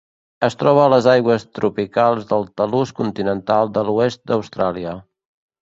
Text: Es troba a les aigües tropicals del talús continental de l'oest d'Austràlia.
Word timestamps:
Es 0.45 0.55
troba 0.61 0.79
a 0.85 0.91
les 0.93 1.09
aigües 1.11 1.45
tropicals 1.59 2.25
del 2.33 2.49
talús 2.63 2.95
continental 3.03 3.73
de 3.77 3.85
l'oest 3.91 4.25
d'Austràlia. 4.33 4.99